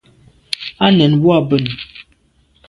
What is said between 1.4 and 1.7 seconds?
bon.